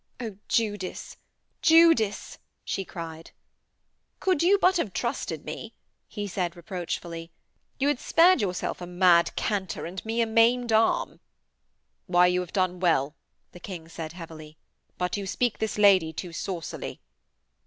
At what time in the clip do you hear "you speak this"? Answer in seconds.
15.17-15.77